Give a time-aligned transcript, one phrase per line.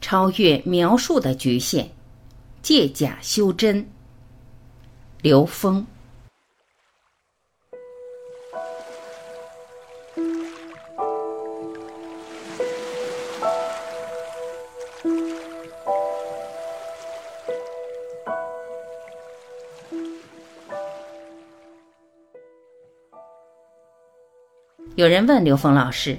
[0.00, 1.86] 超越描述的局限，
[2.62, 3.88] 借假修真。
[5.20, 5.86] 刘峰。
[24.94, 26.18] 有人问刘峰老师：“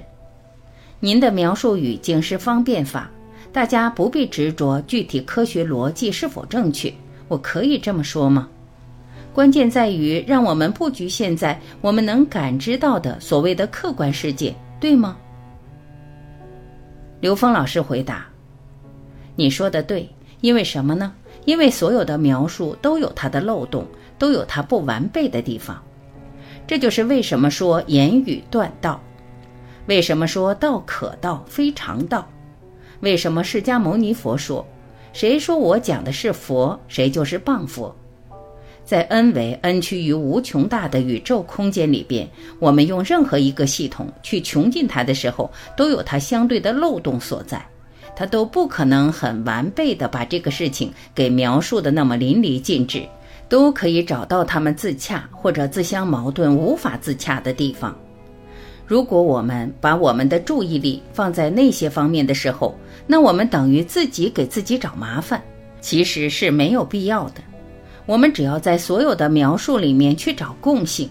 [1.00, 3.10] 您的描述语境是方便法，
[3.52, 6.92] 大家不必执着具体科学逻辑是否正确，
[7.28, 8.48] 我可以这么说吗？
[9.32, 15.16] 关键在于让我们不局限在我们能感知到的所谓的客观世界，对吗？”
[17.20, 18.26] 刘峰老师回答
[19.36, 20.08] ：“你说的对，
[20.40, 21.12] 因为什么呢？
[21.44, 23.86] 因为所有的描述都有它的漏洞，
[24.18, 25.80] 都有它不完备的地方。”
[26.66, 29.00] 这就是为什么说言语断道，
[29.86, 32.28] 为什么说道可道非常道，
[33.00, 34.66] 为什么释迦牟尼佛说，
[35.12, 37.94] 谁说我讲的是佛，谁就是谤佛。
[38.84, 47.64] 在 n 维 n 趋于无穷大的宇宙空间里边，我们用任何一个系统去穷尽它的时候，都有它相对的漏洞所在，
[48.16, 53.02] 它都不可能很完备的把这个事情给描述的那么淋漓尽致。
[53.48, 57.98] 都可以找到他们自洽或者自相矛盾、无法自洽的地方。
[58.90, 62.74] 如果我们把我们的注意力放在那些方面的时候，
[63.06, 65.40] 那我们等于自己给自己找麻烦，
[65.80, 67.34] 其实是没有必要的。
[68.04, 71.08] 我们只要在所有的描述里面去找共性。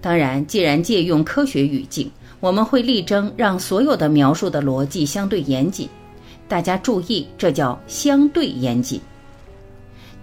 [0.00, 2.10] 当然，既然借用科学语境，
[2.40, 5.86] 我们会力争让所有的描述的逻辑相对严谨。
[6.48, 8.98] 大家注意，这叫相对严谨。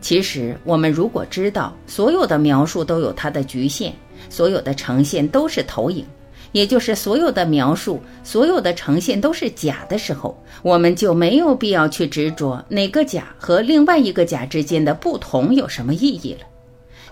[0.01, 3.93] 其实，我们如果知道所有的描述都有它的局限，
[4.27, 6.03] 所有的呈现都是投影，
[6.51, 16.39] 也就是所有的描述、所有的呈现都是假的时候，我们就没有必要去执着哪个假和另外一个假之间的不同有什么意义了。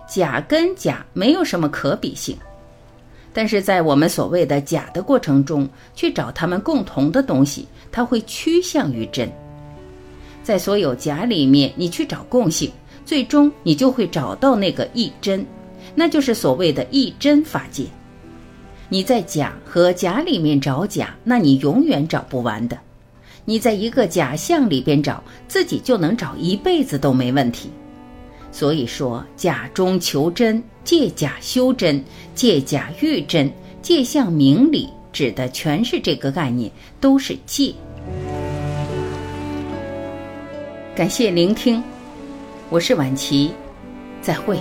[0.07, 2.35] 假跟假没有什么可比性，
[3.33, 9.29] 但是在我们所谓的假的过程中去找它们共同的东西，它会趋向于真。
[10.41, 12.71] 在所有假里面，你去找共性，
[13.05, 15.45] 最终你就会找到那个一真，
[15.93, 17.83] 那就是所谓的一真法界。
[18.89, 22.77] 你在假和假里面找假，那你永远找不完的。
[23.43, 27.69] 你在一个假象里边找，自己就能找一辈子都没问题。
[28.51, 32.01] 所以说，假中求真，借假修真，
[32.33, 36.71] 借假喻真，借相明理，指的全是这个概念，
[37.01, 37.73] 都是借。
[40.95, 41.83] 感谢聆听，
[42.69, 43.51] 我是晚琪，
[44.21, 44.57] 再会。